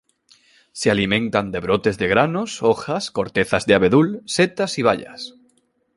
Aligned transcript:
Se 0.71 0.89
alimentan 0.89 1.51
de 1.51 1.59
brotes 1.59 2.01
y 2.01 2.07
granos, 2.07 2.63
hojas, 2.63 3.11
corteza 3.11 3.59
de 3.67 3.75
abedul, 3.75 4.23
setas 4.25 4.79
y 4.79 4.81
bayas. 4.81 5.35